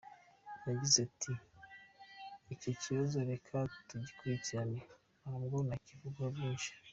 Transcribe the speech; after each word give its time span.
Yagize 0.67 0.97
ati 1.07 1.31
“Icyo 2.53 2.71
kibazo 2.81 3.17
reka 3.31 3.55
tugikurikirane, 3.87 4.79
ntabwo 5.21 5.57
nakivugaho 5.67 6.29
byinshi. 6.37 6.71